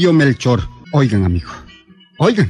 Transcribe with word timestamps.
indio 0.00 0.14
Melchor. 0.14 0.62
Oigan, 0.92 1.26
amigo. 1.26 1.50
Oigan. 2.16 2.48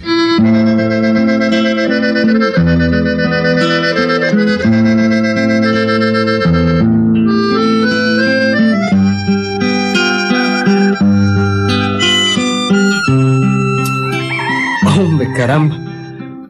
Hombre, 14.87 15.32
caramba. 15.37 15.77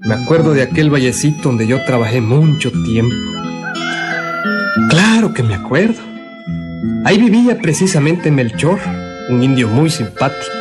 Me 0.02 0.12
acuerdo 0.12 0.52
de 0.52 0.60
aquel 0.60 0.90
vallecito 0.90 1.48
donde 1.48 1.66
yo 1.66 1.82
trabajé 1.86 2.20
mucho 2.20 2.70
tiempo. 2.84 3.14
Claro 4.90 5.32
que 5.32 5.42
me 5.42 5.54
acuerdo. 5.54 5.98
Ahí 7.06 7.16
vivía 7.16 7.56
precisamente 7.56 8.30
Melchor, 8.30 8.78
un 9.30 9.42
indio 9.42 9.66
muy 9.66 9.88
simpático, 9.88 10.59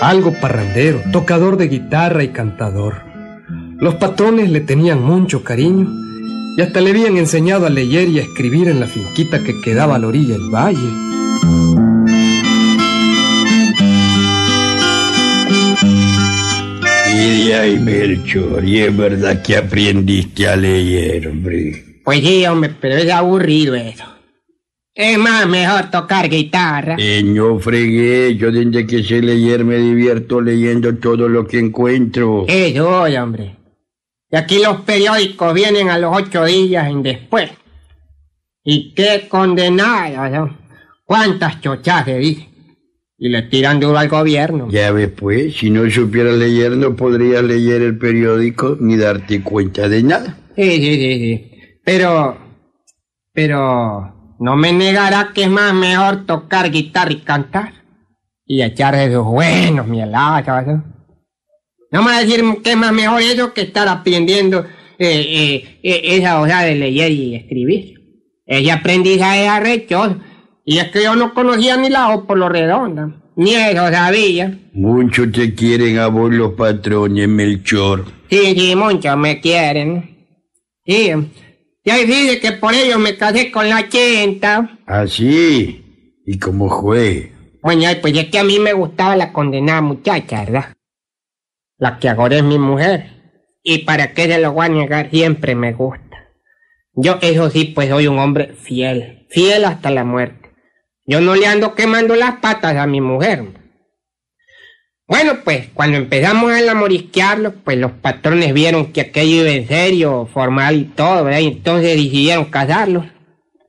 algo 0.00 0.32
parrandero, 0.32 1.02
tocador 1.12 1.56
de 1.56 1.68
guitarra 1.68 2.22
y 2.22 2.28
cantador. 2.28 3.02
Los 3.78 3.96
patrones 3.96 4.50
le 4.50 4.60
tenían 4.60 5.02
mucho 5.02 5.44
cariño 5.44 5.88
y 6.56 6.62
hasta 6.62 6.80
le 6.80 6.90
habían 6.90 7.16
enseñado 7.16 7.66
a 7.66 7.70
leer 7.70 8.08
y 8.08 8.18
a 8.18 8.22
escribir 8.22 8.68
en 8.68 8.80
la 8.80 8.86
finquita 8.86 9.42
que 9.42 9.60
quedaba 9.60 9.96
a 9.96 9.98
la 9.98 10.08
orilla 10.08 10.34
del 10.34 10.50
valle. 10.50 10.90
Y 17.12 17.46
de 17.46 17.54
ahí, 17.54 17.78
Melchor, 17.78 18.64
y 18.64 18.80
es 18.80 18.96
verdad 18.96 19.42
que 19.42 19.56
aprendiste 19.56 20.48
a 20.48 20.56
leer, 20.56 21.28
hombre. 21.28 21.84
Pues 22.04 22.20
sí, 22.20 22.46
hombre, 22.46 22.74
pero 22.80 22.96
es 22.96 23.10
aburrido 23.10 23.74
eso. 23.74 24.04
Es 25.02 25.16
más, 25.16 25.48
mejor 25.48 25.90
tocar 25.90 26.28
guitarra. 26.28 26.94
Eh, 26.98 27.22
no 27.24 27.58
fregué, 27.58 28.36
yo 28.36 28.52
desde 28.52 28.86
que 28.86 29.02
sé 29.02 29.22
leer 29.22 29.64
me 29.64 29.78
divierto 29.78 30.42
leyendo 30.42 30.94
todo 30.96 31.26
lo 31.26 31.46
que 31.46 31.58
encuentro. 31.58 32.44
Eso, 32.46 33.00
oye, 33.00 33.18
hombre. 33.18 33.56
Y 34.30 34.36
aquí 34.36 34.62
los 34.62 34.82
periódicos 34.82 35.54
vienen 35.54 35.88
a 35.88 35.96
los 35.96 36.14
ocho 36.14 36.44
días 36.44 36.90
en 36.90 37.02
después. 37.02 37.50
Y 38.62 38.92
qué 38.92 39.26
condenadas, 39.26 40.30
¿no? 40.32 40.58
¿Cuántas 41.06 41.62
chochas 41.62 42.04
dice? 42.04 42.46
Y 43.16 43.30
le 43.30 43.40
tiran 43.44 43.80
duro 43.80 43.96
al 43.96 44.08
gobierno. 44.10 44.68
Ya 44.70 44.92
ves, 44.92 45.08
pues, 45.16 45.56
si 45.56 45.70
no 45.70 45.90
supieras 45.90 46.34
leer 46.34 46.72
no 46.72 46.94
podrías 46.94 47.42
leer 47.42 47.80
el 47.80 47.96
periódico 47.96 48.76
ni 48.78 48.98
darte 48.98 49.42
cuenta 49.42 49.88
de 49.88 50.02
nada. 50.02 50.36
Sí, 50.54 50.72
sí, 50.72 50.94
sí, 50.94 51.18
sí. 51.18 51.50
Pero, 51.82 52.36
pero, 53.32 54.19
no 54.40 54.56
me 54.56 54.72
negará 54.72 55.32
que 55.34 55.42
es 55.42 55.50
más 55.50 55.74
mejor 55.74 56.24
tocar 56.24 56.70
guitarra 56.70 57.12
y 57.12 57.20
cantar. 57.20 57.74
Y 58.46 58.62
echar 58.62 58.94
esos 58.94 59.24
buenos 59.24 59.86
mieladas, 59.86 60.66
¿no? 60.66 60.82
No 61.92 62.02
me 62.02 62.10
va 62.10 62.16
a 62.16 62.24
decir 62.24 62.42
que 62.64 62.70
es 62.70 62.76
más 62.76 62.92
mejor 62.92 63.20
eso 63.20 63.52
que 63.52 63.60
estar 63.60 63.86
aprendiendo 63.86 64.64
eh, 64.98 65.20
eh, 65.78 65.80
eh, 65.82 66.00
esa 66.04 66.38
cosa 66.38 66.62
de 66.62 66.74
leer 66.74 67.12
y 67.12 67.34
escribir. 67.36 68.00
Ese 68.46 68.72
aprendizaje 68.72 69.44
es 69.44 69.50
arrechoso. 69.50 70.16
Y 70.64 70.78
es 70.78 70.88
que 70.88 71.02
yo 71.02 71.14
no 71.16 71.34
conocía 71.34 71.76
ni 71.76 71.90
la 71.90 72.14
O 72.14 72.26
por 72.26 72.38
lo 72.38 72.48
redonda. 72.48 73.14
Ni 73.36 73.54
eso 73.54 73.90
sabía. 73.90 74.58
Mucho 74.72 75.30
te 75.30 75.54
quieren 75.54 75.98
a 75.98 76.06
vos 76.06 76.32
los 76.32 76.54
patrones, 76.54 77.28
Melchor. 77.28 78.06
Sí, 78.30 78.54
sí, 78.56 78.74
muchos 78.74 79.16
me 79.18 79.38
quieren. 79.40 80.16
Sí. 80.86 81.12
Ya 81.84 81.96
dice 81.96 82.40
que 82.40 82.52
por 82.52 82.74
ello 82.74 82.98
me 82.98 83.16
casé 83.16 83.50
con 83.50 83.68
la 83.68 83.88
chenta. 83.88 84.78
Así. 84.86 85.82
¿Ah, 85.82 85.90
¿Y 86.26 86.38
cómo 86.38 86.68
fue? 86.68 87.32
Bueno, 87.62 87.88
pues 88.00 88.16
es 88.16 88.26
que 88.26 88.38
a 88.38 88.44
mí 88.44 88.58
me 88.58 88.72
gustaba 88.72 89.16
la 89.16 89.32
condenada 89.32 89.80
muchacha, 89.80 90.44
¿verdad? 90.44 90.74
La 91.78 91.98
que 91.98 92.08
ahora 92.08 92.36
es 92.36 92.44
mi 92.44 92.58
mujer. 92.58 93.20
Y 93.62 93.78
para 93.78 94.12
qué 94.12 94.26
se 94.26 94.38
lo 94.38 94.52
voy 94.52 94.66
a 94.66 94.68
negar, 94.68 95.10
siempre 95.10 95.54
me 95.54 95.72
gusta. 95.72 96.28
Yo, 96.94 97.18
eso 97.22 97.50
sí, 97.50 97.66
pues 97.66 97.88
soy 97.88 98.06
un 98.06 98.18
hombre 98.18 98.54
fiel. 98.54 99.26
Fiel 99.30 99.64
hasta 99.64 99.90
la 99.90 100.04
muerte. 100.04 100.50
Yo 101.06 101.20
no 101.20 101.34
le 101.34 101.46
ando 101.46 101.74
quemando 101.74 102.14
las 102.14 102.36
patas 102.40 102.76
a 102.76 102.86
mi 102.86 103.00
mujer. 103.00 103.59
Bueno, 105.10 105.38
pues 105.42 105.66
cuando 105.74 105.96
empezamos 105.96 106.52
a 106.52 106.74
morisquearlos, 106.76 107.54
pues 107.64 107.76
los 107.78 107.90
patrones 107.90 108.54
vieron 108.54 108.92
que 108.92 109.00
aquello 109.00 109.42
iba 109.42 109.50
en 109.50 109.66
serio, 109.66 110.28
formal 110.32 110.76
y 110.76 110.84
todo, 110.84 111.24
¿verdad? 111.24 111.40
Y 111.40 111.48
entonces 111.48 111.96
decidieron 111.96 112.44
casarlos. 112.44 113.06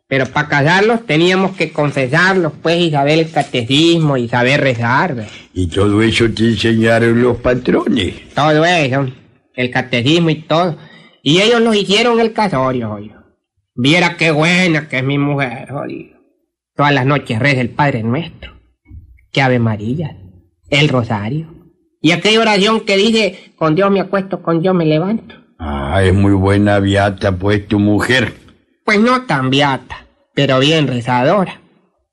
Pero 0.08 0.28
para 0.28 0.48
casarlos 0.48 1.04
teníamos 1.08 1.58
que 1.58 1.72
confesarlos, 1.72 2.54
pues, 2.62 2.78
y 2.78 2.92
saber 2.92 3.18
el 3.18 3.32
catecismo 3.32 4.18
y 4.18 4.30
saber 4.30 4.62
rezar. 4.62 5.16
¿verdad? 5.16 5.32
¿Y 5.52 5.66
todo 5.66 6.04
eso 6.04 6.30
te 6.30 6.50
enseñaron 6.50 7.20
los 7.20 7.38
patrones? 7.38 8.30
Todo 8.36 8.64
eso, 8.64 9.08
el 9.56 9.72
catecismo 9.72 10.30
y 10.30 10.44
todo. 10.44 10.78
Y 11.24 11.42
ellos 11.42 11.60
nos 11.60 11.76
hicieron 11.76 12.20
el 12.20 12.34
casorio, 12.34 12.90
jodido. 12.90 13.24
Viera 13.74 14.16
qué 14.16 14.30
buena 14.30 14.88
que 14.88 15.00
es 15.00 15.04
mi 15.04 15.18
mujer, 15.18 15.70
jodido. 15.72 16.20
Todas 16.76 16.94
las 16.94 17.08
noches 17.08 17.40
reza 17.40 17.62
el 17.62 17.72
Padre 17.72 18.04
Nuestro. 18.04 18.54
Que 19.32 19.42
Ave 19.42 19.58
María. 19.58 20.22
El 20.72 20.90
Rosario. 20.90 21.54
Y 22.02 22.12
aquella 22.12 22.40
oración 22.40 22.82
que 22.82 22.98
dice, 22.98 23.54
con 23.56 23.76
Dios 23.76 23.92
me 23.92 24.00
acuesto, 24.00 24.42
con 24.42 24.62
Dios 24.62 24.74
me 24.74 24.86
levanto. 24.86 25.36
Ah, 25.60 26.02
es 26.04 26.16
muy 26.16 26.34
buena 26.34 26.80
viata, 26.80 27.38
pues, 27.38 27.68
tu 27.68 27.78
mujer. 27.78 28.34
Pues 28.84 29.00
no 29.00 29.26
tan 29.28 29.52
beata, 29.52 30.08
pero 30.34 30.58
bien 30.58 30.88
rezadora. 30.88 31.62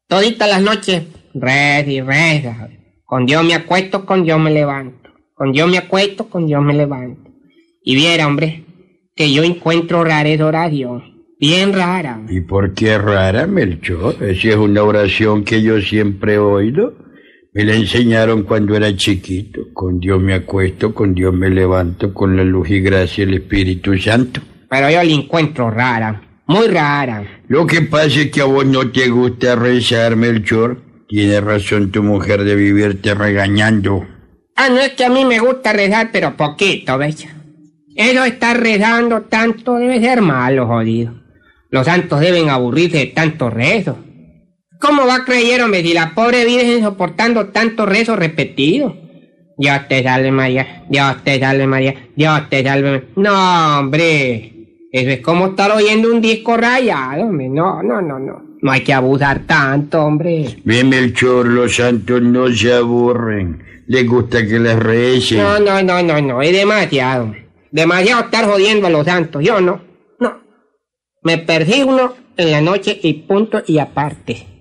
Toditas 0.06 0.50
las 0.50 0.60
noches 0.60 1.04
reza 1.32 1.90
y 1.90 2.00
reza. 2.02 2.68
Con 3.04 3.24
Dios 3.24 3.42
me 3.44 3.54
acuesto, 3.54 4.04
con 4.04 4.24
Dios 4.24 4.38
me 4.38 4.50
levanto. 4.50 5.08
Con 5.34 5.52
Dios 5.52 5.70
me 5.70 5.78
acuesto, 5.78 6.28
con 6.28 6.46
Dios 6.46 6.62
me 6.62 6.74
levanto. 6.74 7.30
Y 7.82 7.94
viera, 7.94 8.26
hombre, 8.26 8.64
que 9.14 9.32
yo 9.32 9.44
encuentro 9.44 10.04
rara 10.04 10.28
esa 10.28 10.46
oración. 10.46 11.24
Bien 11.40 11.72
rara. 11.72 12.20
¿Y 12.28 12.40
por 12.40 12.74
qué 12.74 12.98
rara, 12.98 13.46
Melchor? 13.46 14.16
Esa 14.20 14.48
es 14.48 14.56
una 14.56 14.82
oración 14.82 15.44
que 15.44 15.62
yo 15.62 15.80
siempre 15.80 16.34
he 16.34 16.38
oído. 16.38 16.94
Me 17.58 17.64
la 17.64 17.74
enseñaron 17.74 18.44
cuando 18.44 18.76
era 18.76 18.94
chiquito. 18.94 19.62
Con 19.74 19.98
Dios 19.98 20.20
me 20.20 20.32
acuesto, 20.32 20.94
con 20.94 21.12
Dios 21.12 21.34
me 21.34 21.50
levanto, 21.50 22.14
con 22.14 22.36
la 22.36 22.44
luz 22.44 22.70
y 22.70 22.80
gracia 22.80 23.26
del 23.26 23.34
Espíritu 23.34 23.98
Santo. 23.98 24.40
Pero 24.70 24.88
yo 24.88 25.02
la 25.02 25.10
encuentro 25.10 25.68
rara. 25.68 26.22
Muy 26.46 26.68
rara. 26.68 27.24
Lo 27.48 27.66
que 27.66 27.82
pasa 27.82 28.20
es 28.20 28.30
que 28.30 28.42
a 28.42 28.44
vos 28.44 28.64
no 28.64 28.92
te 28.92 29.08
gusta 29.08 29.56
rezar, 29.56 30.14
Melchor. 30.14 30.80
Tiene 31.08 31.40
razón 31.40 31.90
tu 31.90 32.04
mujer 32.04 32.44
de 32.44 32.54
vivirte 32.54 33.12
regañando. 33.12 34.06
Ah, 34.54 34.68
no 34.68 34.78
es 34.78 34.90
que 34.90 35.04
a 35.04 35.10
mí 35.10 35.24
me 35.24 35.40
gusta 35.40 35.72
rezar, 35.72 36.10
pero 36.12 36.36
poquito, 36.36 36.96
¿ves? 36.96 37.26
Eso 37.96 38.24
estar 38.24 38.56
rezando 38.60 39.22
tanto 39.22 39.74
debe 39.74 39.98
ser 39.98 40.22
malo, 40.22 40.68
jodido. 40.68 41.12
Los 41.70 41.86
santos 41.86 42.20
deben 42.20 42.50
aburrirse 42.50 42.98
de 42.98 43.06
tanto 43.06 43.50
rezo. 43.50 43.98
¿Cómo 44.80 45.06
va 45.06 45.24
hombre, 45.64 45.82
si 45.82 45.92
la 45.92 46.14
pobre 46.14 46.44
Virgen 46.44 46.82
soportando 46.82 47.46
tanto 47.46 47.84
rezo 47.84 48.14
repetido? 48.16 48.96
Dios 49.56 49.88
te 49.88 50.04
salve 50.04 50.30
María, 50.30 50.84
Dios 50.88 51.16
te 51.24 51.40
salve 51.40 51.66
María, 51.66 51.94
Dios 52.14 52.48
te 52.48 52.62
salve. 52.62 53.08
No, 53.16 53.80
hombre. 53.80 54.54
Eso 54.92 55.10
es 55.10 55.20
como 55.20 55.48
estar 55.48 55.72
oyendo 55.72 56.12
un 56.12 56.20
disco 56.20 56.56
rayado, 56.56 57.24
hombre. 57.24 57.48
No, 57.48 57.82
no, 57.82 58.00
no, 58.00 58.18
no. 58.18 58.42
No 58.60 58.70
hay 58.70 58.82
que 58.82 58.92
abusar 58.92 59.40
tanto, 59.46 60.00
hombre. 60.00 60.56
Bien, 60.64 60.88
Melchor, 60.88 61.46
los 61.46 61.74
santos 61.74 62.22
no 62.22 62.48
se 62.48 62.72
aburren. 62.72 63.62
Les 63.88 64.06
gusta 64.06 64.46
que 64.46 64.58
les 64.58 64.78
recen. 64.78 65.38
No, 65.38 65.58
no, 65.58 65.82
no, 65.82 66.02
no, 66.02 66.20
no. 66.20 66.42
Es 66.42 66.52
demasiado. 66.52 67.34
Demasiado 67.70 68.24
estar 68.24 68.44
jodiendo 68.46 68.86
a 68.86 68.90
los 68.90 69.04
santos. 69.04 69.42
Yo 69.44 69.60
no. 69.60 69.80
No. 70.20 70.40
Me 71.22 71.38
persigno 71.38 72.14
en 72.36 72.50
la 72.50 72.60
noche 72.60 72.98
y 73.02 73.14
punto 73.14 73.62
y 73.66 73.78
aparte. 73.78 74.57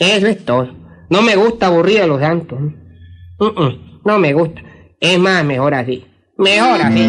Eso 0.00 0.28
es 0.28 0.42
todo. 0.46 0.66
No 1.10 1.20
me 1.20 1.36
gusta 1.36 1.66
aburrir 1.66 2.00
a 2.00 2.06
los 2.06 2.20
santos. 2.20 2.58
No 4.02 4.18
me 4.18 4.32
gusta. 4.32 4.62
Es 4.98 5.18
más, 5.18 5.44
mejor 5.44 5.74
así. 5.74 6.06
Mejor 6.38 6.80
así. 6.80 7.06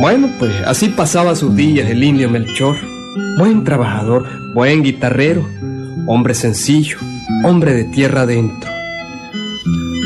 Bueno, 0.00 0.30
pues 0.38 0.52
así 0.64 0.88
pasaba 0.88 1.34
sus 1.34 1.54
días 1.54 1.90
el 1.90 2.02
indio 2.02 2.30
Melchor. 2.30 2.76
Buen 3.36 3.62
trabajador, 3.62 4.26
buen 4.54 4.82
guitarrero, 4.82 5.46
hombre 6.06 6.32
sencillo, 6.34 6.96
hombre 7.44 7.74
de 7.74 7.84
tierra 7.84 8.22
adentro. 8.22 8.70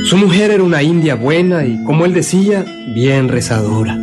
Su 0.06 0.16
mujer 0.16 0.50
era 0.50 0.64
una 0.64 0.82
india 0.82 1.14
buena 1.14 1.64
y, 1.64 1.84
como 1.84 2.04
él 2.04 2.12
decía, 2.12 2.64
bien 2.94 3.28
rezadora. 3.28 3.98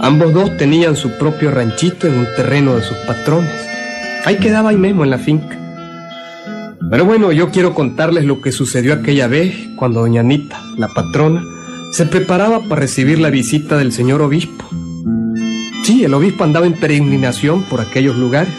Ambos 0.00 0.34
dos 0.34 0.56
tenían 0.56 0.96
su 0.96 1.10
propio 1.18 1.50
ranchito 1.50 2.06
en 2.06 2.18
un 2.18 2.26
terreno 2.36 2.76
de 2.76 2.82
sus 2.82 2.96
patrones. 2.98 3.50
Ahí 4.24 4.36
quedaba 4.36 4.70
ahí 4.70 4.76
mismo 4.76 5.04
en 5.04 5.10
la 5.10 5.18
finca. 5.18 5.58
Pero 6.90 7.04
bueno, 7.04 7.32
yo 7.32 7.50
quiero 7.50 7.74
contarles 7.74 8.24
lo 8.24 8.40
que 8.40 8.52
sucedió 8.52 8.94
aquella 8.94 9.26
vez 9.26 9.54
cuando 9.76 10.00
doña 10.00 10.20
Anita, 10.20 10.60
la 10.76 10.88
patrona, 10.88 11.42
se 11.92 12.06
preparaba 12.06 12.60
para 12.60 12.82
recibir 12.82 13.18
la 13.18 13.30
visita 13.30 13.78
del 13.78 13.92
señor 13.92 14.20
obispo. 14.20 14.64
Sí, 15.84 16.04
el 16.04 16.14
obispo 16.14 16.44
andaba 16.44 16.66
en 16.66 16.74
peregrinación 16.74 17.62
por 17.64 17.80
aquellos 17.80 18.16
lugares. 18.16 18.52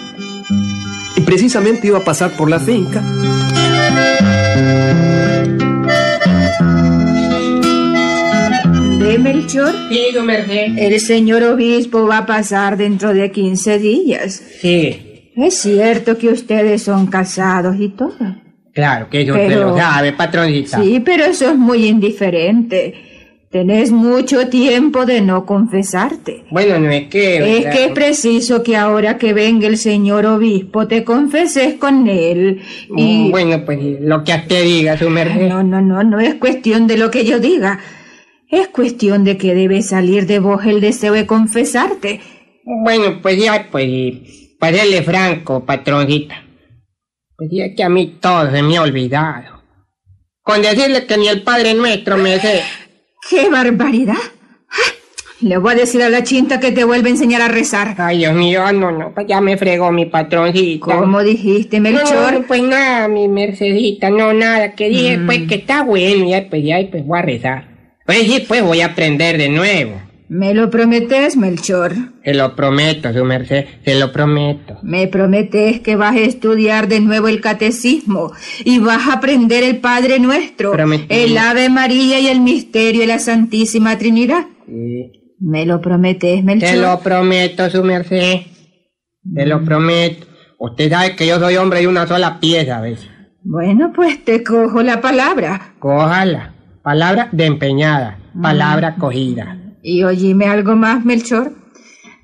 Y 1.15 1.21
precisamente 1.21 1.87
iba 1.87 1.99
a 1.99 2.03
pasar 2.03 2.31
por 2.31 2.49
la 2.49 2.59
finca. 2.59 3.03
¿Ve, 9.05 9.19
Melchor? 9.19 9.71
Sí, 9.89 10.07
merced. 10.23 10.77
El 10.79 10.99
señor 10.99 11.43
obispo 11.43 12.07
va 12.07 12.19
a 12.19 12.25
pasar 12.25 12.75
dentro 12.75 13.13
de 13.13 13.29
15 13.31 13.77
días. 13.77 14.41
Sí, 14.61 15.29
Es 15.35 15.61
cierto 15.61 16.17
que 16.17 16.29
ustedes 16.29 16.81
son 16.83 17.07
casados 17.07 17.75
y 17.79 17.89
todo. 17.89 18.15
claro 18.73 19.07
que 19.09 19.21
usted 19.21 19.47
Pero- 19.47 19.69
lo 19.71 19.77
sabe, 19.77 20.11
patroncita. 20.13 20.81
Sí, 20.81 21.01
pero 21.05 21.25
eso 21.25 21.49
es 21.51 21.55
muy 21.57 21.85
indiferente. 21.85 22.93
Tenés 23.51 23.91
mucho 23.91 24.47
tiempo 24.49 25.05
de 25.05 25.21
no 25.21 25.45
confesarte. 25.45 26.43
Bueno, 26.51 26.79
no 26.79 26.89
es 26.89 27.07
que... 27.07 27.59
Es 27.59 27.65
que 27.67 27.85
es 27.85 27.91
preciso 27.91 28.63
que 28.63 28.75
ahora 28.75 29.17
que 29.17 29.33
venga 29.33 29.67
el 29.67 29.77
señor 29.77 30.25
obispo 30.25 30.87
te 30.87 31.03
confeses 31.05 31.75
con 31.75 32.07
él. 32.07 32.59
Y 32.97 33.27
Mm, 33.27 33.31
Bueno, 33.31 33.63
pues 33.65 33.79
lo 34.01 34.23
que 34.23 34.33
usted 34.33 34.63
diga, 34.63 34.97
su 34.97 35.09
merced. 35.09 35.47
no, 35.47 35.63
no, 35.63 35.79
no, 35.79 36.03
no 36.03 36.19
es 36.19 36.35
cuestión 36.35 36.87
de 36.87 36.97
lo 36.97 37.11
que 37.11 37.23
yo 37.23 37.39
diga. 37.39 37.79
Es 38.49 38.67
cuestión 38.67 39.23
de 39.23 39.37
que 39.37 39.55
debe 39.55 39.81
salir 39.81 40.27
de 40.27 40.39
vos 40.39 40.65
el 40.65 40.79
deseo 40.79 41.13
de 41.13 41.25
confesarte. 41.25 42.21
Bueno, 42.63 43.19
pues 43.21 43.43
ya, 43.43 43.67
pues, 43.71 44.55
para 44.59 44.77
serle 44.77 45.03
franco, 45.03 45.65
patroncita. 45.65 46.43
Pues 47.37 47.49
ya 47.51 47.73
que 47.75 47.83
a 47.83 47.89
mí 47.89 48.17
todo 48.21 48.49
se 48.51 48.61
me 48.61 48.77
ha 48.77 48.81
olvidado. 48.81 49.63
Con 50.41 50.61
decirle 50.61 51.05
que 51.05 51.17
ni 51.17 51.27
el 51.27 51.41
Padre 51.41 51.73
Nuestro 51.73 52.17
me 52.17 52.39
sé. 52.39 52.61
¡Qué 53.29 53.49
barbaridad! 53.49 54.13
¡Ah! 54.69 54.93
Le 55.41 55.57
voy 55.57 55.73
a 55.73 55.75
decir 55.75 56.01
a 56.01 56.09
la 56.09 56.23
chinta 56.23 56.59
que 56.59 56.71
te 56.71 56.83
vuelve 56.83 57.09
a 57.09 57.11
enseñar 57.11 57.41
a 57.41 57.47
rezar. 57.47 57.95
Ay, 57.97 58.19
Dios 58.19 58.33
mío, 58.33 58.71
no, 58.71 58.91
no, 58.91 59.13
pues 59.13 59.27
ya 59.27 59.41
me 59.41 59.57
fregó 59.57 59.91
mi 59.91 60.05
patroncita. 60.05 60.85
¿Cómo 60.85 61.21
dijiste, 61.23 61.79
Melchor? 61.79 62.33
no, 62.33 62.47
pues 62.47 62.61
nada, 62.61 63.07
mi 63.07 63.27
mercedita, 63.27 64.09
no, 64.09 64.33
nada, 64.33 64.73
que 64.75 64.87
dije, 64.87 65.19
pues 65.25 65.47
que 65.47 65.55
está 65.55 65.83
bueno, 65.83 66.29
ya, 66.29 66.47
pues 66.49 66.63
ya, 66.63 66.77
pues 66.89 67.05
voy 67.05 67.19
a 67.19 67.21
rezar. 67.23 67.74
Pues 68.05 68.19
sí, 68.19 68.45
pues 68.47 68.61
voy 68.63 68.81
a 68.81 68.87
aprender 68.87 69.37
de 69.37 69.49
nuevo. 69.49 70.01
¿Me 70.27 70.55
lo 70.55 70.71
prometes, 70.71 71.37
Melchor? 71.37 71.93
Se 72.23 72.33
lo 72.33 72.55
prometo, 72.55 73.13
su 73.13 73.23
merced, 73.25 73.65
se 73.83 73.95
lo 73.95 74.11
prometo. 74.11 74.79
Me 74.81 75.07
prometes 75.07 75.81
que 75.81 75.95
vas 75.95 76.15
a 76.15 76.19
estudiar 76.19 76.87
de 76.87 76.99
nuevo 76.99 77.27
el 77.27 77.41
catecismo 77.41 78.31
y 78.63 78.79
vas 78.79 79.07
a 79.07 79.13
aprender 79.13 79.63
el 79.63 79.77
Padre 79.77 80.19
Nuestro, 80.19 80.71
Prometido. 80.71 81.07
el 81.19 81.37
Ave 81.37 81.69
María 81.69 82.19
y 82.19 82.27
el 82.27 82.41
misterio 82.41 83.01
de 83.01 83.07
la 83.07 83.19
Santísima 83.19 83.97
Trinidad. 83.99 84.45
Sí. 84.67 85.11
¿Me 85.39 85.65
lo 85.67 85.79
prometes, 85.79 86.43
Melchor? 86.43 86.69
Se 86.69 86.77
lo 86.77 86.99
prometo, 87.01 87.69
su 87.69 87.83
merced. 87.83 88.39
Se 89.35 89.45
lo 89.45 89.63
prometo. 89.63 90.25
Usted 90.57 90.89
sabe 90.89 91.15
que 91.15 91.27
yo 91.27 91.39
soy 91.39 91.57
hombre 91.57 91.81
de 91.81 91.87
una 91.87 92.07
sola 92.07 92.39
pieza, 92.39 92.81
¿ves? 92.81 93.07
Bueno, 93.43 93.91
pues 93.95 94.23
te 94.25 94.43
cojo 94.43 94.81
la 94.81 95.01
palabra. 95.01 95.75
Cójala. 95.77 96.54
Palabra 96.85 97.29
de 97.31 97.47
empeñada. 97.47 98.19
Palabra 98.39 98.95
cogida. 98.95 99.57
Y 99.81 100.03
oíme 100.03 100.45
algo 100.45 100.75
más, 100.75 101.03
Melchor. 101.03 101.51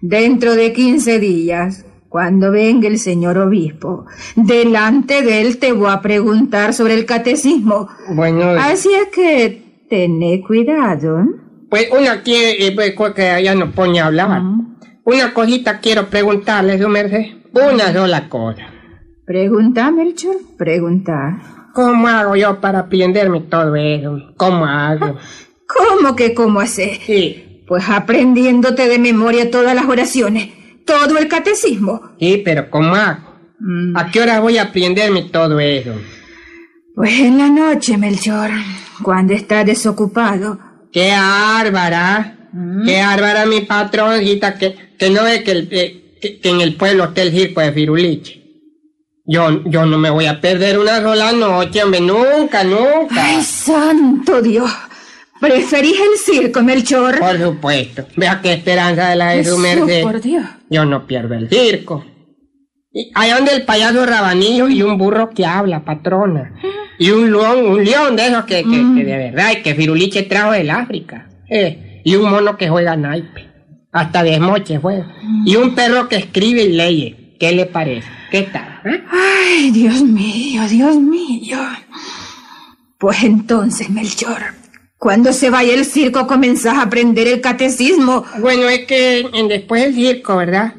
Dentro 0.02 0.54
de 0.54 0.72
15 0.72 1.20
días, 1.20 1.84
cuando 2.10 2.52
venga 2.52 2.88
el 2.88 3.00
señor 3.00 3.40
obispo, 3.40 4.06
delante 4.36 5.24
de 5.24 5.42
él 5.42 5.58
te 5.58 5.72
voy 5.72 5.90
a 5.90 6.00
preguntar 6.02 6.76
sobre 6.76 6.94
el 6.94 7.08
catecismo. 7.08 7.88
Bueno, 8.14 8.52
Así 8.52 8.90
es 8.94 9.08
que 9.08 9.86
tené 9.90 10.44
cuidado. 10.44 11.22
¿eh? 11.22 11.26
pues 11.68 11.90
una 11.92 12.22
quiere, 12.22 12.68
eh, 12.68 12.72
pues 12.76 12.94
que 13.16 13.44
ya 13.44 13.56
no 13.56 13.72
pone 13.72 14.00
a 14.00 14.06
hablar. 14.06 14.44
Una 15.06 15.34
cosita 15.34 15.80
quiero 15.80 16.08
preguntarle, 16.08 16.80
su 16.80 16.88
merced. 16.88 17.26
Una 17.52 17.92
sola 17.92 18.30
cosa. 18.30 18.68
Pregunta, 19.26 19.90
Melchor, 19.90 20.36
pregunta. 20.56 21.61
¿Cómo 21.74 22.08
hago 22.08 22.36
yo 22.36 22.60
para 22.60 22.80
aprenderme 22.80 23.42
todo 23.42 23.76
eso? 23.76 24.18
¿Cómo 24.38 24.66
hago? 24.66 25.18
¿Cómo 25.68 26.16
que 26.16 26.34
cómo 26.34 26.60
hacer? 26.60 27.00
Sí, 27.06 27.64
Pues 27.68 27.88
aprendiéndote 27.90 28.88
de 28.90 29.00
memoria 29.00 29.50
todas 29.50 29.74
las 29.74 29.86
oraciones, 29.86 30.50
todo 30.86 31.18
el 31.18 31.28
catecismo. 31.30 32.02
sí, 32.20 32.42
pero 32.44 32.70
¿cómo 32.70 32.94
hago? 32.96 33.32
Mm, 33.60 33.96
¿A 33.96 34.10
qué 34.12 34.20
hora 34.22 34.40
voy 34.42 34.58
a 34.58 34.64
aprenderme 34.64 35.24
todo 35.24 35.60
eso? 35.60 35.94
Pues 36.96 37.20
en 37.20 37.38
la 37.38 37.48
noche, 37.48 37.98
Melchor, 37.98 38.50
cuando 39.02 39.34
estás 39.34 39.66
desocupado. 39.66 40.60
¡Qué 40.92 41.12
bárbara! 41.12 42.50
¡Qué 42.86 43.00
bárbara 43.02 43.46
mi 43.46 43.62
patroncita! 43.62 44.58
Que, 44.58 44.76
que 45.00 45.10
no 45.10 45.24
ve 45.24 45.42
que, 45.44 45.52
el- 45.52 45.68
eh, 45.72 46.18
que, 46.22 46.40
que 46.40 46.50
en 46.50 46.60
el 46.60 46.76
pueblo 46.76 47.06
está 47.06 47.22
el 47.22 47.32
circo 47.32 47.62
de 47.62 47.72
Firuliche. 47.72 48.41
Yo, 49.26 49.64
yo 49.66 49.86
no 49.86 49.98
me 49.98 50.10
voy 50.10 50.26
a 50.26 50.42
perder 50.42 50.80
una 50.80 51.00
sola 51.02 51.32
noche, 51.32 51.84
hombre, 51.84 52.02
nunca, 52.02 52.64
nunca. 52.64 53.16
¡Ay, 53.18 53.44
santo 53.44 54.42
Dios! 54.42 54.70
¿Preferís 55.40 55.96
el 56.00 56.18
circo, 56.18 56.62
Melchor? 56.62 57.20
Por 57.20 57.38
supuesto. 57.40 58.06
Vea 58.16 58.40
qué 58.42 58.54
esperanza 58.54 59.10
de 59.10 59.16
la 59.16 59.32
de 59.32 59.44
su 59.44 59.58
merced. 59.58 60.04
por 60.04 60.22
Dios. 60.22 60.46
Yo 60.70 60.86
no 60.86 61.08
pierdo 61.08 61.34
el 61.36 61.50
circo. 61.50 62.06
Y 62.94 63.12
allá 63.16 63.38
donde 63.38 63.54
el 63.54 63.64
payaso 63.66 64.06
rabanillo 64.06 64.68
y 64.68 64.82
un 64.84 64.98
burro 64.98 65.30
que 65.30 65.46
habla, 65.46 65.84
patrona. 65.86 66.54
Y 67.00 67.10
un 67.12 67.32
león, 67.32 67.66
un 67.66 67.84
león 67.84 68.16
de 68.16 68.28
esos 68.28 68.44
que, 68.46 68.64
que, 68.64 68.70
que 68.70 69.04
de 69.04 69.18
verdad, 69.18 69.52
y 69.58 69.62
que 69.64 69.74
Firuliche 69.76 70.24
trajo 70.24 70.52
del 70.52 70.70
África. 70.70 71.28
Eh, 71.50 72.02
y 72.04 72.16
un 72.16 72.30
mono 72.30 72.58
que 72.58 72.70
juega 72.70 72.96
naipe. 72.96 73.50
Hasta 73.92 74.24
desmoche 74.24 74.78
juega. 74.78 75.08
Y 75.46 75.56
un 75.56 75.74
perro 75.74 76.08
que 76.08 76.18
escribe 76.18 76.64
y 76.64 76.74
lee. 76.74 77.36
¿Qué 77.40 77.52
le 77.54 77.66
parece? 77.66 78.08
¿Qué 78.32 78.44
tal? 78.44 78.80
eh? 78.86 79.04
Ay, 79.12 79.72
Dios 79.72 80.02
mío, 80.02 80.64
Dios 80.70 80.96
mío. 80.96 81.58
Pues 82.98 83.24
entonces, 83.24 83.90
Melchor, 83.90 84.54
cuando 84.98 85.34
se 85.34 85.50
vaya 85.50 85.74
el 85.74 85.86
circo 85.86 86.28
comenzás 86.28 86.76
a 86.78 86.84
aprender 86.84 87.28
el 87.28 87.42
catecismo. 87.42 88.24
Bueno, 88.40 88.70
es 88.70 88.86
que 88.86 89.20
en- 89.34 89.48
después 89.48 89.82
del 89.84 89.96
circo, 89.96 90.38
¿verdad? 90.38 90.76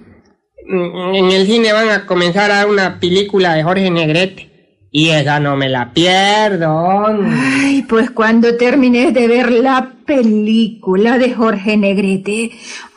Mm, 0.67 1.15
En 1.15 1.25
el 1.33 1.47
cine 1.47 1.73
van 1.73 1.91
a 1.91 2.07
comenzar 2.07 2.51
a 2.51 2.57
dar 2.59 2.69
una 2.71 2.99
película 3.01 3.55
de 3.55 3.65
Jorge 3.65 3.91
Negrete. 3.91 4.52
Y 4.95 5.09
esa 5.09 5.41
no 5.41 5.57
me 5.57 5.71
la 5.71 5.91
pierdo. 5.95 7.07
Ay, 7.27 7.83
pues 7.89 8.11
cuando 8.11 8.59
termines 8.59 9.15
de 9.15 9.27
ver 9.27 9.51
la 9.51 9.91
película 10.05 11.17
de 11.17 11.33
Jorge 11.33 11.79
Negrete, 11.79 12.51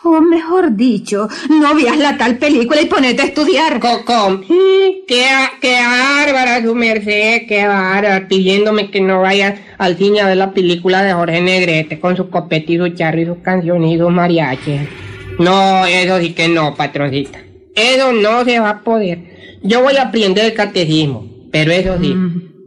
o 0.04 0.20
mejor 0.20 0.76
dicho, 0.76 1.30
no 1.50 1.74
veas 1.74 1.98
la 1.98 2.18
tal 2.18 2.38
película 2.38 2.82
y 2.82 2.88
ponete 2.88 3.22
a 3.22 3.26
estudiar. 3.26 3.80
Cocom, 3.80 4.42
mm, 4.42 5.06
qué, 5.08 5.26
qué 5.62 5.78
bárbara 5.80 6.62
su 6.62 6.76
merced, 6.76 7.44
qué 7.48 7.66
bárbara, 7.66 8.28
pidiéndome 8.28 8.92
que 8.92 9.00
no 9.00 9.22
vaya 9.22 9.56
al 9.78 9.98
cine 9.98 10.20
a 10.20 10.28
ver 10.28 10.36
la 10.36 10.52
película 10.52 11.02
de 11.02 11.14
Jorge 11.14 11.40
Negrete 11.40 12.02
con 12.02 12.18
su 12.18 12.30
copete 12.30 12.74
y 12.74 12.78
su 12.78 12.90
charro 12.90 13.22
y 13.22 13.26
sus 13.26 13.38
canciones 13.38 13.94
y 13.94 13.98
sus 13.98 14.12
mariachis. 14.12 14.82
No, 15.40 15.86
eso 15.86 16.20
sí 16.20 16.34
que 16.34 16.50
no, 16.50 16.76
patroncita. 16.76 17.40
Eso 17.74 18.12
no 18.12 18.44
se 18.44 18.60
va 18.60 18.70
a 18.70 18.82
poder. 18.82 19.60
Yo 19.64 19.82
voy 19.82 19.96
a 19.96 20.04
aprender 20.04 20.46
el 20.46 20.54
catecismo, 20.54 21.35
pero 21.56 21.72
eso 21.72 21.98
sí, 22.02 22.14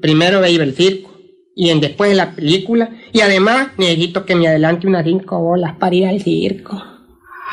primero 0.01 0.39
voy 0.39 0.49
a 0.49 0.51
ir 0.51 0.63
al 0.63 0.73
circo 0.73 1.11
y 1.55 1.69
en 1.69 1.79
después 1.79 2.09
de 2.09 2.17
la 2.17 2.35
película 2.35 2.89
y 3.13 3.21
además 3.21 3.73
necesito 3.77 4.25
que 4.25 4.35
me 4.35 4.49
adelante 4.49 4.87
unas 4.87 5.05
cinco 5.05 5.39
bolas 5.43 5.77
para 5.77 5.95
ir 5.95 6.07
al 6.07 6.23
circo. 6.23 6.83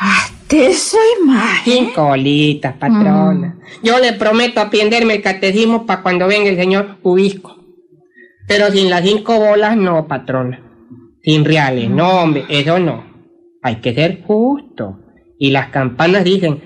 Ah, 0.00 0.30
te 0.46 0.72
soy 0.72 1.26
mal. 1.26 1.58
Cinco 1.62 2.06
bolitas, 2.06 2.72
patrona. 2.78 3.58
Yo 3.82 3.98
le 3.98 4.14
prometo 4.14 4.62
aprenderme 4.62 5.16
el 5.16 5.22
catecismo 5.22 5.84
para 5.84 6.02
cuando 6.02 6.26
venga 6.26 6.48
el 6.48 6.56
señor 6.56 6.96
Ubisco. 7.02 7.54
Pero 8.48 8.70
sin 8.70 8.88
las 8.88 9.04
cinco 9.04 9.38
bolas, 9.38 9.76
no, 9.76 10.08
patrona. 10.08 10.62
Sin 11.22 11.44
reales, 11.44 11.90
no, 11.90 12.22
hombre, 12.22 12.46
eso 12.48 12.78
no. 12.78 13.04
Hay 13.60 13.76
que 13.82 13.92
ser 13.92 14.22
justo. 14.22 15.00
Y 15.38 15.50
las 15.50 15.68
campanas 15.68 16.24
dicen, 16.24 16.62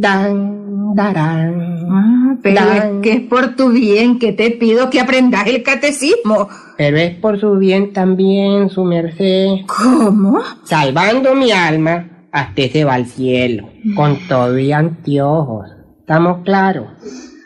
dan, 0.00 0.94
darán. 0.94 1.86
Ah, 1.90 2.36
pero 2.42 2.64
Dan. 2.64 2.76
es 2.76 3.02
que 3.02 3.12
es 3.12 3.20
por 3.22 3.54
tu 3.54 3.70
bien 3.70 4.18
que 4.18 4.32
te 4.32 4.50
pido 4.52 4.88
que 4.88 5.00
aprendas 5.00 5.46
el 5.46 5.62
catecismo. 5.62 6.48
Pero 6.76 6.96
es 6.96 7.14
por 7.16 7.38
su 7.38 7.56
bien 7.56 7.92
también, 7.92 8.70
su 8.70 8.84
merced. 8.84 9.66
¿Cómo? 9.66 10.40
Salvando 10.64 11.34
mi 11.34 11.52
alma, 11.52 12.06
hasta 12.32 12.68
se 12.68 12.84
va 12.84 12.94
al 12.94 13.06
cielo, 13.06 13.68
con 13.94 14.16
todo 14.26 14.58
y 14.58 14.72
anteojos. 14.72 15.66
¿Estamos 16.00 16.42
claros? 16.44 16.88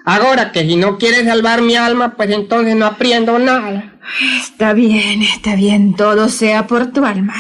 Ahora 0.05 0.53
que 0.53 0.61
si 0.61 0.77
no 0.77 0.99
quiere 0.99 1.25
salvar 1.25 1.63
mi 1.63 1.77
alma, 1.77 2.15
pues 2.17 2.31
entonces 2.31 2.77
no 2.77 2.87
aprendo 2.87 3.39
nada. 3.39 3.95
Está 4.41 4.75
bien, 4.75 5.23
está 5.23 5.57
bien, 5.57 5.95
todo 5.95 6.29
sea 6.29 6.67
por 6.67 6.93
tu 6.93 7.05
alma. 7.05 7.35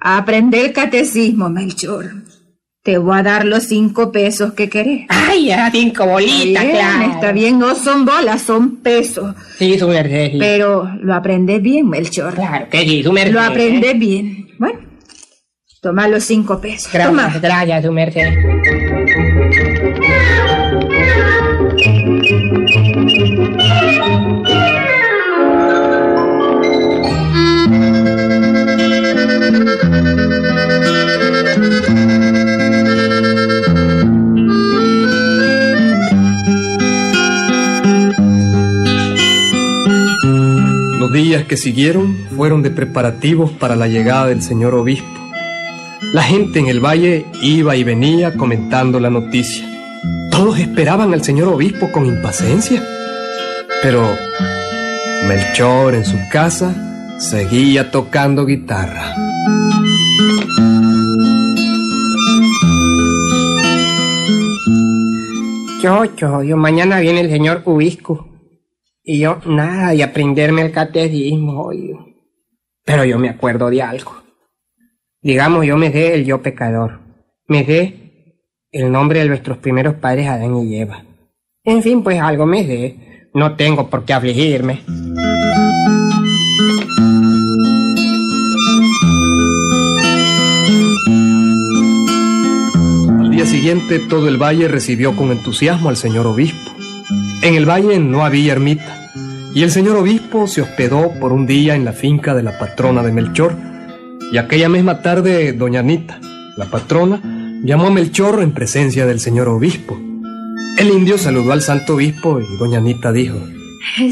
Aprende 0.00 0.64
el 0.64 0.72
catecismo, 0.72 1.50
Melchor. 1.50 2.27
Te 2.88 2.96
voy 2.96 3.18
a 3.18 3.22
dar 3.22 3.44
los 3.44 3.64
cinco 3.64 4.10
pesos 4.10 4.54
que 4.54 4.70
querés. 4.70 5.04
Ay, 5.10 5.48
ya 5.48 5.70
cinco 5.70 6.06
bolitas, 6.06 6.64
Bien, 6.64 6.74
claro. 6.74 7.12
está 7.12 7.32
bien, 7.32 7.58
no 7.58 7.74
son 7.74 8.06
bolas, 8.06 8.40
son 8.40 8.76
pesos. 8.76 9.34
Sí, 9.58 9.78
su 9.78 9.88
merced, 9.88 10.30
sí. 10.32 10.38
Pero 10.38 10.88
lo 11.02 11.14
aprendes 11.14 11.60
bien, 11.60 11.86
Melchor. 11.86 12.32
Claro 12.34 12.66
que 12.70 12.80
sí, 12.88 13.02
su 13.02 13.12
merced. 13.12 13.34
Lo 13.34 13.42
aprendes 13.42 13.98
bien. 13.98 14.48
Bueno, 14.58 14.78
Toma 15.82 16.08
los 16.08 16.24
cinco 16.24 16.62
pesos. 16.62 16.90
Gracias, 16.90 17.10
Toma. 17.10 17.38
gracias, 17.42 17.84
su 17.84 17.92
merced. 17.92 18.32
Los 41.08 41.14
días 41.14 41.46
que 41.46 41.56
siguieron 41.56 42.18
fueron 42.36 42.62
de 42.62 42.70
preparativos 42.70 43.50
para 43.50 43.76
la 43.76 43.88
llegada 43.88 44.26
del 44.26 44.42
señor 44.42 44.74
obispo. 44.74 45.08
La 46.12 46.22
gente 46.22 46.58
en 46.58 46.66
el 46.66 46.84
valle 46.84 47.24
iba 47.40 47.76
y 47.76 47.82
venía 47.82 48.34
comentando 48.34 49.00
la 49.00 49.08
noticia. 49.08 49.66
Todos 50.30 50.58
esperaban 50.58 51.14
al 51.14 51.24
señor 51.24 51.48
obispo 51.48 51.90
con 51.92 52.04
impaciencia. 52.04 52.84
Pero 53.82 54.06
Melchor 55.26 55.94
en 55.94 56.04
su 56.04 56.18
casa 56.30 57.16
seguía 57.18 57.90
tocando 57.90 58.44
guitarra. 58.44 59.14
Yo, 65.80 66.04
yo, 66.44 66.56
mañana 66.58 67.00
viene 67.00 67.22
el 67.22 67.30
señor 67.30 67.62
Ubisco. 67.64 68.27
Y 69.10 69.20
yo, 69.20 69.40
nada, 69.46 69.94
y 69.94 70.02
aprenderme 70.02 70.60
el 70.60 70.70
catecismo. 70.70 71.70
Pero 72.84 73.06
yo 73.06 73.18
me 73.18 73.30
acuerdo 73.30 73.70
de 73.70 73.80
algo. 73.80 74.22
Digamos, 75.22 75.64
yo 75.64 75.78
me 75.78 75.90
sé 75.90 76.14
el 76.14 76.26
yo 76.26 76.42
pecador. 76.42 77.00
Me 77.46 77.64
sé 77.64 77.94
el 78.70 78.92
nombre 78.92 79.20
de 79.20 79.28
nuestros 79.28 79.56
primeros 79.56 79.94
padres 79.94 80.28
Adán 80.28 80.54
y 80.58 80.76
Eva. 80.76 81.06
En 81.64 81.82
fin, 81.82 82.02
pues 82.02 82.20
algo 82.20 82.44
me 82.44 82.66
sé. 82.66 83.30
No 83.32 83.56
tengo 83.56 83.88
por 83.88 84.04
qué 84.04 84.12
afligirme. 84.12 84.82
Al 93.20 93.30
día 93.30 93.46
siguiente 93.46 94.00
todo 94.00 94.28
el 94.28 94.36
valle 94.36 94.68
recibió 94.68 95.16
con 95.16 95.30
entusiasmo 95.32 95.88
al 95.88 95.96
señor 95.96 96.26
obispo. 96.26 96.67
En 97.42 97.54
el 97.54 97.66
valle 97.68 97.98
no 97.98 98.24
había 98.24 98.52
ermita 98.52 99.10
y 99.54 99.62
el 99.62 99.70
señor 99.70 99.96
obispo 99.96 100.46
se 100.46 100.60
hospedó 100.62 101.12
por 101.20 101.32
un 101.32 101.46
día 101.46 101.74
en 101.74 101.84
la 101.84 101.92
finca 101.92 102.34
de 102.34 102.42
la 102.42 102.58
patrona 102.58 103.02
de 103.02 103.12
Melchor. 103.12 103.56
Y 104.32 104.36
aquella 104.36 104.68
misma 104.68 105.00
tarde 105.00 105.52
doña 105.52 105.80
Anita, 105.80 106.20
la 106.56 106.66
patrona, 106.66 107.20
llamó 107.64 107.86
a 107.86 107.90
Melchor 107.90 108.42
en 108.42 108.52
presencia 108.52 109.06
del 109.06 109.20
señor 109.20 109.48
obispo. 109.48 109.98
El 110.78 110.90
indio 110.90 111.16
saludó 111.18 111.52
al 111.52 111.62
santo 111.62 111.94
obispo 111.94 112.40
y 112.40 112.56
doña 112.58 112.78
Anita 112.78 113.10
dijo, 113.12 113.38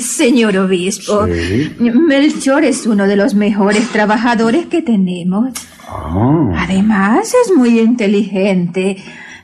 Señor 0.00 0.56
obispo, 0.56 1.26
Sí. 1.26 1.73
Melchor 1.80 2.64
es 2.64 2.87
uno 2.87 3.06
de 3.06 3.16
los 3.16 3.35
mejores 3.35 3.88
trabajadores 3.90 4.66
que 4.66 4.83
tenemos. 4.83 5.50
Ah, 5.88 6.52
Además, 6.59 7.35
es 7.45 7.54
muy 7.54 7.78
inteligente. 7.78 8.97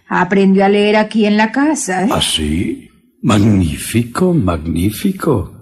Aprendió 0.08 0.64
a 0.64 0.68
leer 0.68 0.96
aquí 0.96 1.26
en 1.26 1.36
la 1.36 1.52
casa. 1.52 2.04
¿eh? 2.04 2.08
¿así? 2.10 2.88
Magnífico, 3.23 4.35
magnífico. 4.35 5.52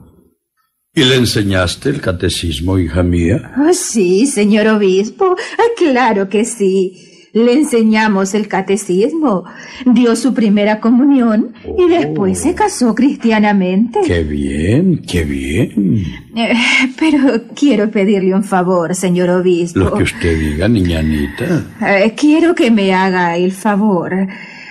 ¿Y 0.95 1.05
le 1.05 1.17
enseñaste 1.17 1.91
el 1.91 2.01
catecismo, 2.01 2.79
hija 2.79 3.03
mía? 3.03 3.53
Oh, 3.59 3.73
sí, 3.75 4.27
señor 4.27 4.67
obispo. 4.67 5.37
Ah, 5.59 5.63
Claro 5.77 6.29
que 6.29 6.45
sí. 6.47 7.07
Le 7.33 7.53
enseñamos 7.53 8.35
el 8.35 8.49
catecismo, 8.49 9.45
dio 9.87 10.17
su 10.17 10.35
primera 10.35 10.81
comunión 10.81 11.53
y 11.79 11.89
después 11.89 12.41
se 12.41 12.57
casó 12.57 12.93
cristianamente. 12.93 14.01
Qué 14.05 14.25
bien, 14.25 15.01
qué 15.07 15.23
bien. 15.23 16.05
Eh, 16.35 16.55
pero 16.99 17.45
quiero 17.55 17.89
pedirle 17.89 18.35
un 18.35 18.43
favor, 18.43 18.97
señor 18.97 19.31
obispo. 19.31 19.79
Lo 19.79 19.95
que 19.95 20.03
usted 20.03 20.41
diga, 20.41 20.67
niña 20.67 20.99
Anita. 20.99 21.67
Eh, 21.87 22.15
quiero 22.17 22.53
que 22.53 22.73
me 22.73 22.93
haga 22.93 23.37
el 23.37 23.53
favor 23.53 24.13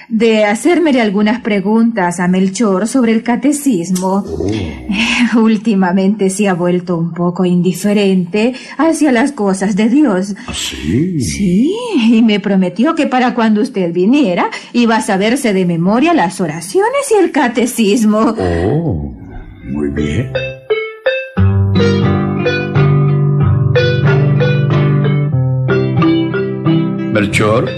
de 0.09 0.43
hacerme 0.43 0.99
algunas 0.99 1.41
preguntas 1.41 2.19
a 2.19 2.27
Melchor 2.27 2.87
sobre 2.87 3.11
el 3.11 3.23
catecismo. 3.23 4.25
Eh, 4.49 4.87
Últimamente 5.37 6.29
se 6.29 6.47
ha 6.47 6.53
vuelto 6.53 6.97
un 6.97 7.13
poco 7.13 7.45
indiferente 7.45 8.53
hacia 8.77 9.11
las 9.11 9.31
cosas 9.31 9.75
de 9.75 9.89
Dios. 9.89 10.35
¿Así? 10.47 11.21
Sí, 11.21 11.75
y 12.11 12.21
me 12.23 12.39
prometió 12.39 12.95
que 12.95 13.07
para 13.07 13.35
cuando 13.35 13.61
usted 13.61 13.93
viniera 13.93 14.49
iba 14.73 14.97
a 14.97 15.01
saberse 15.01 15.53
de 15.53 15.65
memoria 15.65 16.13
las 16.13 16.41
oraciones 16.41 17.11
y 17.11 17.23
el 17.23 17.31
catecismo. 17.31 18.35
Oh, 18.37 19.15
muy 19.65 19.89
bien. 19.89 20.31
Melchor, 27.13 27.69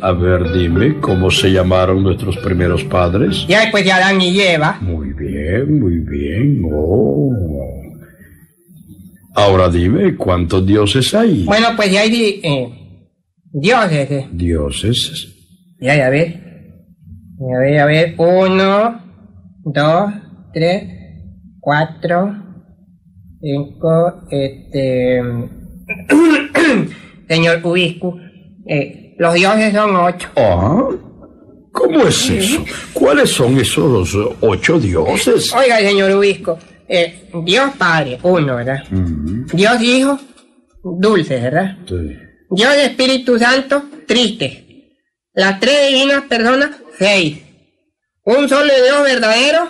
A 0.00 0.12
ver, 0.12 0.52
dime, 0.52 0.98
¿cómo 1.00 1.30
se 1.30 1.50
llamaron 1.52 2.02
nuestros 2.02 2.36
primeros 2.38 2.82
padres? 2.84 3.46
Ya 3.48 3.60
después 3.62 3.84
de 3.84 3.92
Adán 3.92 4.20
y 4.20 4.38
Eva. 4.40 4.78
Muy 4.80 5.12
bien, 5.12 5.78
muy 5.80 5.98
bien. 6.00 6.62
Oh. 6.72 7.32
Ahora 9.34 9.68
dime, 9.68 10.16
¿cuántos 10.16 10.66
dioses 10.66 11.14
hay? 11.14 11.44
Bueno, 11.44 11.68
pues 11.76 11.92
ya 11.92 12.00
hay 12.00 12.10
di- 12.10 12.40
eh, 12.42 12.68
dioses. 13.52 14.10
eh. 14.10 14.28
Dioses. 14.32 15.28
Ya, 15.80 15.94
ya 15.96 16.08
ver. 16.10 16.40
A 17.38 17.58
ver, 17.60 17.78
a 17.80 17.86
ver. 17.86 18.14
Uno, 18.16 19.00
dos, 19.64 20.12
tres, 20.54 20.84
cuatro, 21.60 22.34
cinco, 23.40 24.22
este... 24.30 25.20
Señor 27.28 27.60
Ubiscu, 27.64 28.18
eh, 28.68 29.14
los 29.18 29.34
dioses 29.34 29.72
son 29.72 29.96
ocho. 29.96 30.28
Ah, 30.36 30.88
¿cómo 31.72 32.02
es 32.02 32.30
eso? 32.30 32.64
¿Cuáles 32.92 33.30
son 33.30 33.58
esos 33.58 34.16
ocho 34.40 34.78
dioses? 34.78 35.52
Oiga, 35.54 35.78
señor 35.78 36.12
Ubisco, 36.12 36.58
eh, 36.88 37.28
Dios 37.44 37.70
Padre, 37.78 38.18
uno, 38.22 38.56
¿verdad? 38.56 38.82
Dios 39.52 39.82
Hijo, 39.82 40.18
dulce, 40.82 41.40
¿verdad? 41.40 41.76
Sí. 41.86 42.16
Dios 42.50 42.74
Espíritu 42.76 43.38
Santo, 43.38 43.84
triste. 44.06 44.62
Las 45.34 45.60
tres 45.60 45.88
divinas 45.90 46.24
personas, 46.24 46.70
seis. 46.98 47.38
Un 48.24 48.48
solo 48.48 48.72
Dios 48.84 49.02
verdadero, 49.04 49.68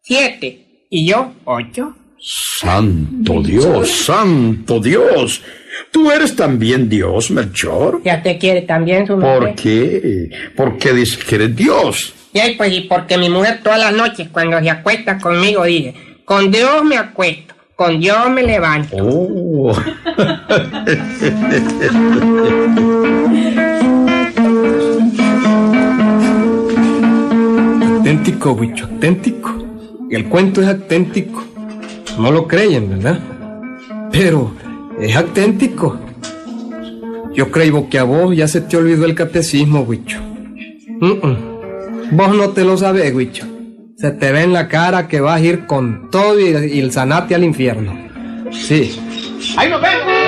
siete. 0.00 0.86
Y 0.90 1.08
yo, 1.08 1.32
ocho. 1.44 1.96
Santo 2.18 3.42
Dios, 3.42 3.90
santo 3.90 4.78
Dios. 4.78 5.42
¿Tú 5.92 6.10
eres 6.10 6.34
también 6.34 6.88
Dios, 6.88 7.30
Melchor? 7.30 8.00
Ya 8.02 8.22
te 8.22 8.38
quiere 8.38 8.62
también 8.62 9.06
su 9.06 9.18
¿Por 9.18 9.40
mujer. 9.40 9.54
qué? 9.54 10.30
¿Por 10.56 10.78
qué 10.78 10.94
dices 10.94 11.22
que 11.22 11.34
eres 11.34 11.54
Dios? 11.54 12.14
Y 12.32 12.38
ahí, 12.38 12.56
pues, 12.56 12.72
y 12.72 12.80
porque 12.82 13.18
mi 13.18 13.28
mujer 13.28 13.60
todas 13.62 13.78
las 13.78 13.92
noches 13.92 14.28
cuando 14.32 14.58
se 14.58 14.70
acuesta 14.70 15.18
conmigo 15.18 15.64
dice, 15.64 15.94
con 16.24 16.50
Dios 16.50 16.82
me 16.82 16.96
acuesto, 16.96 17.54
con 17.76 18.00
Dios 18.00 18.30
me 18.30 18.42
levanto. 18.42 18.96
Oh. 18.98 19.76
auténtico, 27.96 28.54
bicho, 28.56 28.86
auténtico. 28.86 29.50
El 30.10 30.28
cuento 30.28 30.60
es 30.62 30.68
auténtico. 30.68 31.44
No 32.18 32.30
lo 32.30 32.46
creen, 32.46 32.90
¿verdad? 32.90 33.18
Pero 34.10 34.52
es 35.00 35.16
auténtico. 35.16 35.98
Yo 37.34 37.50
creo 37.50 37.88
que 37.88 37.98
a 37.98 38.04
vos 38.04 38.36
ya 38.36 38.46
se 38.46 38.60
te 38.60 38.76
olvidó 38.76 39.06
el 39.06 39.14
catecismo, 39.14 39.80
Huicho. 39.80 40.18
Vos 42.10 42.36
no 42.36 42.50
te 42.50 42.64
lo 42.64 42.76
sabes, 42.76 43.12
Huicho. 43.14 43.46
Se 43.96 44.10
te 44.10 44.32
ve 44.32 44.42
en 44.42 44.52
la 44.52 44.68
cara 44.68 45.08
que 45.08 45.20
vas 45.20 45.40
a 45.40 45.44
ir 45.44 45.66
con 45.66 46.10
todo 46.10 46.38
y, 46.38 46.78
el 46.78 46.92
zanate 46.92 47.34
al 47.34 47.44
infierno. 47.44 47.96
Sí. 48.50 48.98
¡Ahí 49.56 49.70
nos 49.70 49.80
vemos! 49.80 50.21